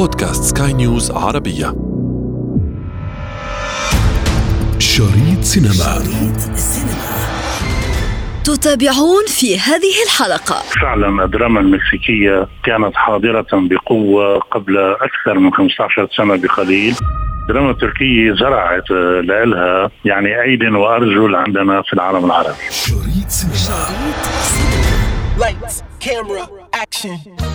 [0.00, 1.74] بودكاست سكاي نيوز عربية.
[4.78, 5.72] شريط سينما.
[5.72, 7.10] شريط سينما
[8.44, 10.62] تتابعون في هذه الحلقة.
[10.82, 16.94] فعلا الدراما المكسيكية كانت حاضرة بقوة قبل أكثر من 15 سنة بقليل.
[17.42, 18.90] الدراما التركية زرعت
[19.24, 22.54] لها يعني أيد وأرجل عندنا في العالم العربي.
[22.70, 23.86] شريط سينما.
[25.40, 26.44] Lights, camera,
[26.84, 27.49] action.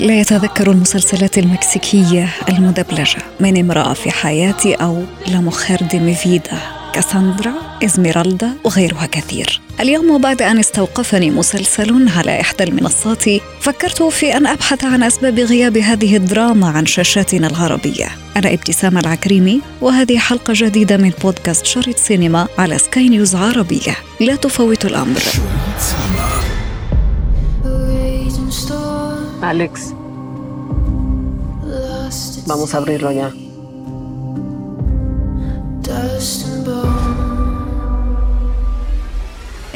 [0.00, 7.52] لا يتذكر المسلسلات المكسيكية المدبلجة؟ من امرأة في حياتي أو لمخرد ميفيدا كاساندرا
[7.84, 9.60] إزميرالدا وغيرها كثير.
[9.80, 13.24] اليوم وبعد أن استوقفني مسلسل على إحدى المنصات
[13.60, 18.08] فكرت في أن أبحث عن أسباب غياب هذه الدراما عن شاشاتنا العربية.
[18.36, 23.96] أنا ابتسام العكريمي وهذه حلقة جديدة من بودكاست شريط سينما على سكاي نيوز عربية.
[24.20, 25.20] لا تفوت الأمر.
[29.52, 29.72] Alex,
[32.46, 33.28] vamos a abrirlo ya.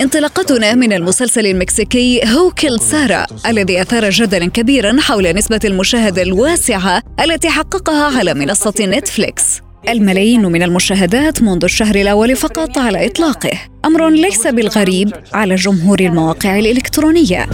[0.00, 7.02] انطلاقتنا من المسلسل المكسيكي هو كيل سارا الذي أثار جدلا كبيرا حول نسبة المشاهدة الواسعة
[7.20, 13.52] التي حققها على منصة نتفليكس الملايين من المشاهدات منذ الشهر الأول فقط على إطلاقه
[13.84, 17.46] أمر ليس بالغريب على جمهور المواقع الإلكترونية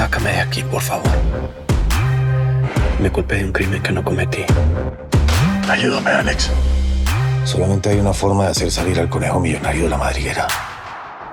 [0.00, 1.12] Sácame de aquí, por favor.
[3.02, 4.42] Me culpé de un crimen que no cometí.
[5.68, 6.50] Ayúdame, Alex.
[7.44, 10.46] Solamente hay una forma de hacer salir al conejo millonario de la madriguera.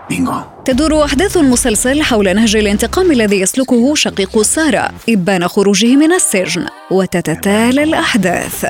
[0.10, 6.66] بينغو تدور أحداث المسلسل حول نهج الانتقام الذي يسلكه شقيق سارة إبان خروجه من السجن
[6.92, 8.66] وتتتالى الأحداث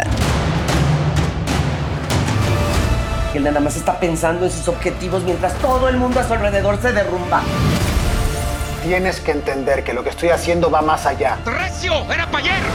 [3.35, 6.81] Él nada más está pensando en sus objetivos mientras todo el mundo a su alrededor
[6.81, 7.43] se derrumba.
[8.89, 11.37] Tienes que entender que lo que estoy haciendo va más allá.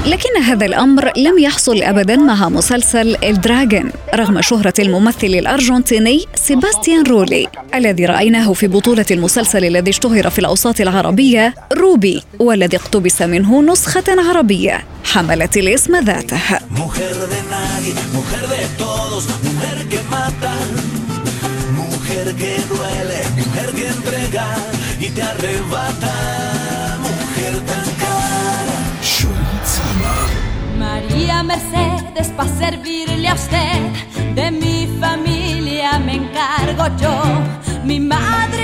[0.07, 7.49] لكن هذا الأمر لم يحصل أبدا مع مسلسل الدراجون رغم شهرة الممثل الأرجنتيني سيباستيان رولي
[7.75, 14.05] الذي رأيناه في بطولة المسلسل الذي اشتهر في الأوساط العربية روبي والذي اقتبس منه نسخة
[14.09, 16.41] عربية حملت الاسم ذاته.
[25.15, 28.77] Te arrebata, mujer tan cara.
[30.79, 33.81] María Mercedes, para servirle a usted,
[34.35, 37.15] de mi familia me encargo yo.
[37.85, 38.64] Mi madre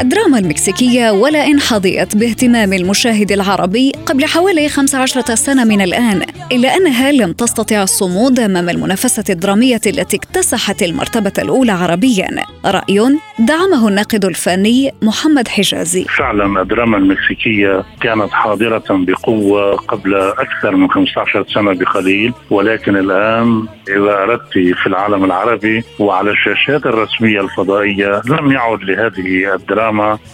[0.00, 6.22] الدراما المكسيكية ولا إن حظيت باهتمام المشاهد العربي قبل حوالي 15 سنة من الآن
[6.52, 12.28] إلا أنها لم تستطع الصمود أمام المنافسة الدرامية التي اكتسحت المرتبة الأولى عربيا.
[12.64, 16.04] رأي دعمه الناقد الفني محمد حجازي.
[16.04, 24.22] فعلا الدراما المكسيكية كانت حاضرة بقوة قبل أكثر من 15 سنة بقليل ولكن الآن إذا
[24.22, 29.83] أردت في العالم العربي وعلى الشاشات الرسمية الفضائية لم يعد لهذه الدراما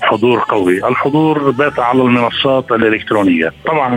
[0.02, 0.88] حضور قوي.
[0.88, 3.52] الحضور بات على المنصات الإلكترونية.
[3.66, 3.94] طبعا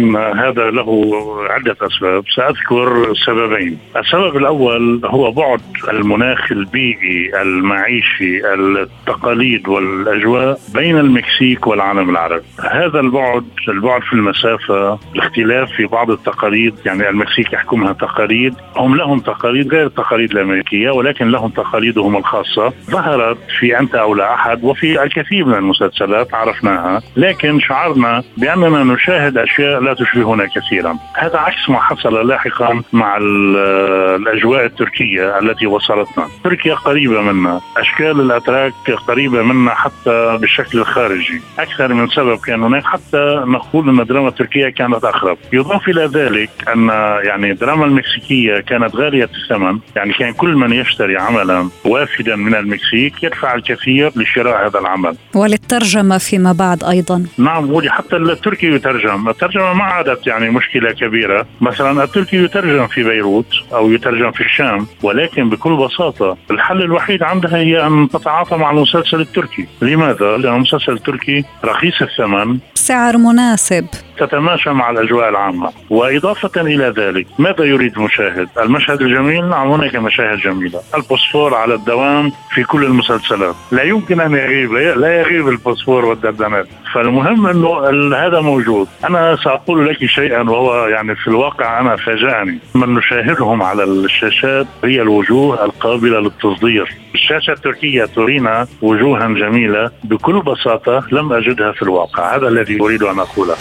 [0.48, 2.24] هذا له عدة أسباب.
[2.36, 3.78] سأذكر سببين.
[3.98, 12.44] السبب الأول هو بعد المناخ البيئي المعيشي التقاليد والأجواء بين المكسيك والعالم العربي.
[12.72, 18.54] هذا البعد البعد في المسافة الاختلاف في بعض التقاليد يعني المكسيك يحكمها تقاليد.
[18.78, 22.74] هم لهم تقاليد غير التقاليد الأمريكية ولكن لهم تقاليدهم الخاصة.
[22.90, 29.38] ظهرت في أنت أو لا أحد وفي الكثير من المسلسلات عرفناها لكن شعرنا بأننا نشاهد
[29.38, 30.98] أشياء لا تشبهنا كثيرا.
[31.18, 36.28] هذا عكس ما حصل لاحقا مع الأجواء التركية التي وصلتنا.
[36.44, 38.74] تركيا قريبة منا أشكال الأتراك
[39.08, 41.42] قريبة منا حتى بالشكل الخارجي.
[41.60, 45.38] أكثر من سبب كان هناك حتى نقول أن الدراما التركية كانت أقرب.
[45.54, 46.90] يضاف إلى ذلك أن
[47.24, 49.80] يعني الدراما المكسيكية كانت غالية الثمن.
[49.96, 55.16] يعني كان كل من يشتري عملا وافدا من المكسيك يدفع الكثير لشراء هذا العمل.
[55.36, 57.26] وللترجمة فيما بعد أيضا.
[57.38, 59.30] نعم حتى التركي يترجم.
[59.30, 61.46] الترجمة ما عادت يعني مشكلة كبيرة.
[61.62, 67.58] مثلا التركي يترجم في بيروت أو يترجم في الشام ولكن بكل بساطة الحل الوحيد عندها
[67.58, 69.68] هي أن تتعاطى مع المسلسل التركي.
[69.82, 72.60] لماذا؟ لأن المسلسل التركي رخيص الثمن.
[72.76, 73.86] سعر مناسب.
[74.18, 75.70] تتماشى مع الأجواء العامة.
[75.90, 80.82] وإضافة إلى ذلك ماذا يريد المشاهد؟ المشهد الجميل؟ نعم هناك مشاهد جميلة.
[80.96, 83.56] الفوسفور على الدوام في كل المسلسلات.
[83.72, 87.70] لا يمكن أن يغيب لا يغيب الفوسفور والدندنات فالمهم إنه
[88.16, 88.88] هذا موجود.
[89.10, 92.60] أنا سأقول لك شيئا وهو يعني في الواقع أنا فاجأني.
[92.76, 96.96] من نشاهدهم على الشاشات هي الوجوه القابلة للتصدير.
[97.16, 102.36] الشاشة التركية ترينا وجوها جميلة بكل بساطة لم أجدها في الواقع.
[102.36, 103.56] هذا الذي أريد أن أقوله.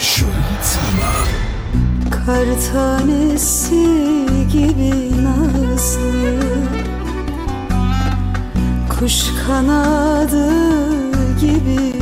[2.25, 3.85] Kar tanesi
[4.53, 4.91] gibi
[5.23, 6.33] nazlı
[8.99, 9.15] Kuş
[9.47, 10.49] kanadı
[11.41, 11.93] gibi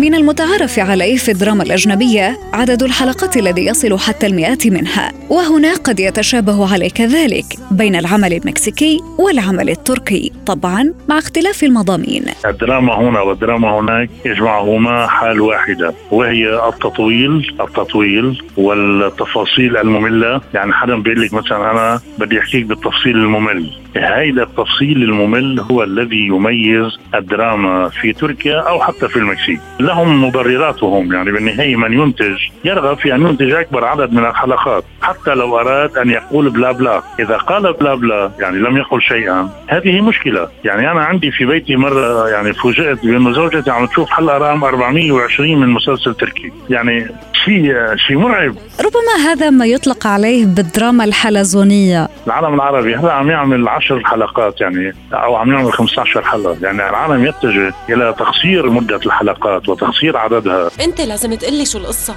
[0.00, 6.00] من المتعارف عليه في الدراما الأجنبية عدد الحلقات الذي يصل حتى المئات منها وهنا قد
[6.00, 12.24] يتشابه عليك ذلك بين العمل المكسيكي والعمل التركي طبعا مع اختلاف المضامين.
[12.46, 20.40] الدراما هنا والدراما هناك يجمعهما حال واحدة وهي التطويل التطويل والتفاصيل المملة.
[20.54, 23.70] يعني حدا بيقول لك مثلا أنا بدي أحكيك بالتفصيل الممل.
[23.98, 29.60] هذا التفصيل الممل هو الذي يميز الدراما في تركيا أو حتى في المكسيك.
[29.80, 35.34] لهم مبرراتهم يعني بالنهاية من ينتج يرغب في أن ينتج أكبر عدد من الحلقات حتى
[35.34, 37.02] لو أراد أن يقول بلا بلا.
[37.20, 40.48] إذا قال بلا بلا يعني لم يقل شيئا هذه مشكلة.
[40.64, 45.60] يعني أنا عندي في بيتي مرة يعني فوجئت بأنه زوجتي عم تشوف حلقة رقم 420
[45.60, 46.52] من مسلسل تركي.
[46.70, 47.06] يعني
[47.44, 48.54] شيء شيء مرعب.
[48.80, 52.08] ربما هذا ما يطلق عليه بالدراما الحلزونية.
[52.26, 56.56] العالم العربي هلا عم يعمل 10 حلقات يعني أو عم يعمل 15 حلقة.
[56.62, 60.70] يعني العالم يتجه إلى تقصير مدة الحلقات وتقصير عددها.
[60.80, 62.16] أنت لازم تقلي شو القصة.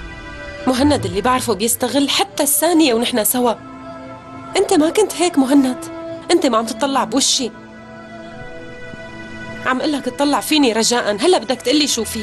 [0.68, 3.54] مهند اللي بعرفه بيستغل حتى الثانية ونحن سوا.
[4.58, 5.78] أنت ما كنت هيك مهند.
[6.32, 7.52] أنت ما عم تطلع بوشي.
[9.66, 11.16] عم قلك تطلع فيني رجاء.
[11.16, 12.20] هلا بدك تقلي شو في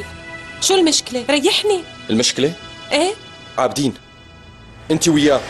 [0.60, 1.80] شو المشكلة؟ ريحني.
[2.10, 2.52] المشكلة؟
[2.92, 3.12] إيه؟
[3.58, 3.94] عابدين
[4.90, 5.40] أنت وياه.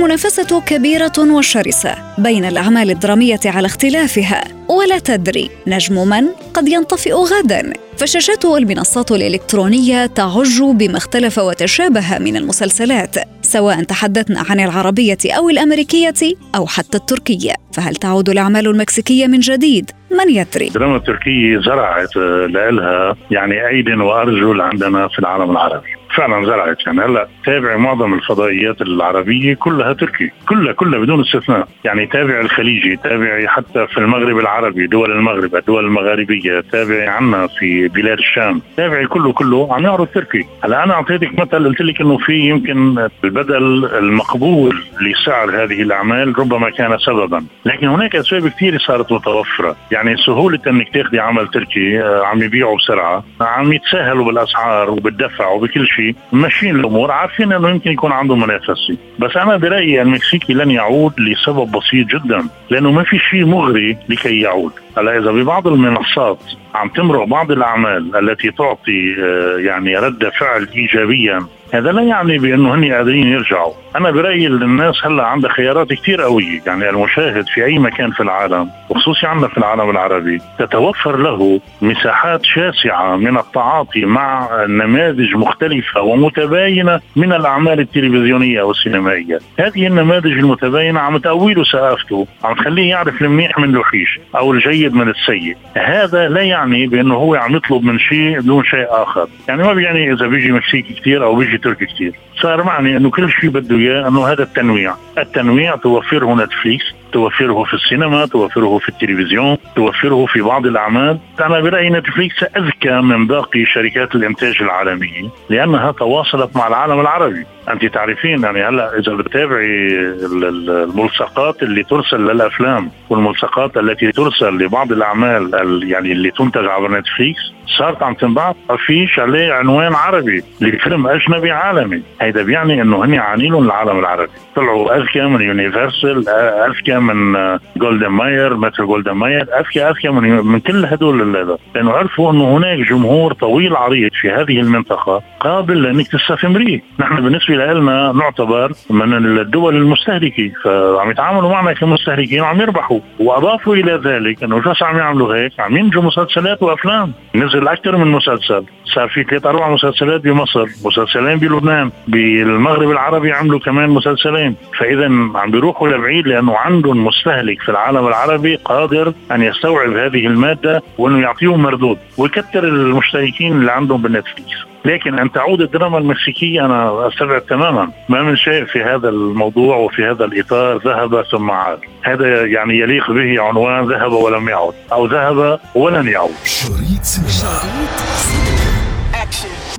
[0.00, 7.72] المنافسة كبيرة وشرسة بين الأعمال الدرامية على اختلافها ولا تدري نجم من قد ينطفئ غدا
[7.98, 16.36] فالشاشات والمنصات الإلكترونية تعج بما اختلف وتشابه من المسلسلات سواء تحدثنا عن العربية أو الأمريكية
[16.56, 23.16] أو حتى التركية فهل تعود الأعمال المكسيكية من جديد؟ من يدري؟ الدراما التركية زرعت لها
[23.30, 27.00] يعني أيد وأرجل عندنا في العالم العربي فعلا زرعت يعني.
[27.00, 31.68] هلأ تابع معظم الفضائيات العربية كلها تركي كلها كلها بدون استثناء.
[31.84, 37.88] يعني تابع الخليجي تابع حتى في المغرب العربي دول المغرب الدول المغاربية تابع عنا في
[37.88, 38.62] بلاد الشام.
[38.76, 40.46] تابع كله كله عم يعرض تركي.
[40.64, 46.70] هلأ أنا أعطيتك مثل قلت لك إنه في يمكن البدل المقبول لسعر هذه الأعمال ربما
[46.70, 47.44] كان سببا.
[47.64, 49.76] لكن هناك أسباب كثيرة صارت متوفرة.
[49.90, 55.86] يعني سهولة إنك تاخذي عمل تركي آه، عم يبيعوا بسرعة عم يتساهلوا بالأسعار وبالدفع وبكل
[55.86, 55.99] شيء.
[56.32, 61.70] ماشيين الأمور عارفين إنه يمكن يكون عنده منافسه بس أنا برأيي المكسيكي لن يعود لسبب
[61.70, 64.72] بسيط جدا لأنه ما في شيء مغري لكي يعود.
[64.98, 66.38] هلا إذا ببعض المنصات
[66.74, 72.74] عم تمرق بعض الأعمال التي تعطي آه، يعني رد فعل ايجابيا هذا لا يعني بأنه
[72.74, 77.78] هن قادرين يرجعوا، أنا برأيي الناس هلأ عندها خيارات كثير قوية، يعني المشاهد في أي
[77.78, 84.48] مكان في العالم وخصوصي عندنا في العالم العربي تتوفر له مساحات شاسعة من التعاطي مع
[84.66, 92.54] نماذج مختلفة ومتباينة من الأعمال التلفزيونية والسينمائية، هذه النماذج المتباينة عم تقوي له ثقافته، عم
[92.54, 97.56] تخليه يعرف المنيح من الوحيش أو الجيد من السيء، هذا لا يعني بأنه هو عم
[97.56, 101.58] يطلب من شيء دون شيء آخر، يعني ما بيعني إذا بيجي مكسيكي كثير أو بيجي
[101.58, 104.94] تركي كثير صار معني أنه كل شيء بده إياه أنه هذا التنويع.
[105.18, 111.18] التنويع توفره نتفليكس توفره في السينما توفره في التلفزيون توفره في بعض الأعمال.
[111.40, 117.46] أنا برأيي نتفليكس أذكى من باقي شركات الإنتاج العالمية لأنها تواصلت مع العالم العربي.
[117.68, 119.88] أنت تعرفين يعني هلأ إذا بتتابعي
[120.32, 125.50] الملصقات اللي ترسل للأفلام والملصقات التي ترسل لبعض الأعمال
[125.90, 127.40] يعني اللي تنتج عبر نتفليكس
[127.78, 132.02] صارت عم تنبعث افيش عليه عنوان عربي لفيلم أجنبي عالمي.
[132.20, 134.30] هي هيدا بيعني إنه هن عانيلهم العالم العربي.
[134.56, 136.28] طلعوا اذكى من يونيفرسال
[136.68, 137.36] اذكى من
[137.76, 141.32] جولدن ماير مثل جولدن ماير اذكى اذكى من من كل هدول
[141.74, 147.54] لأنه عرفوا إنه هناك جمهور طويل عريض في هذه المنطقة قابل لانك تستثمريه نحن بالنسبة
[147.54, 150.52] لنا نعتبر من الدول المستهلكة.
[150.64, 153.00] فعم يتعاملوا معنا كمستهلكين وعم يربحوا.
[153.20, 157.12] وأضافوا إلى ذلك إنه شو عم يعملوا هيك؟ عم ينتجوا مسلسلات وأفلام.
[157.34, 158.64] نزل أكثر من مسلسل.
[158.94, 164.56] صار في ثلاث أربع مسلسلات بمصر مسلسلين بلبنان بالمغرب العربي عملوا كمان مسلسلين.
[164.78, 165.04] فإذا
[165.34, 171.20] عم بيروحوا لبعيد لأنه عندهم مستهلك في العالم العربي قادر أن يستوعب هذه المادة وأنه
[171.20, 174.70] يعطيهم مردود ويكثر المشتركين اللي عندهم بالنتفليكس.
[174.84, 177.90] لكن أن تعود الدراما المكسيكية أنا أستبعد تماما.
[178.08, 181.78] ما من شيء في هذا الموضوع وفي هذا الإطار ذهب ثم عاد.
[182.02, 186.34] هذا يعني يليق به عنوان ذهب ولم يعد أو ذهب ولن يعود.
[186.44, 188.49] شريط سينما.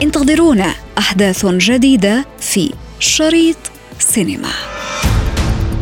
[0.01, 3.57] انتظرونا أحداث جديدة في شريط
[3.99, 4.49] سينما.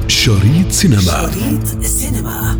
[0.08, 1.32] شريط سينما.
[1.32, 2.60] شريط سينما.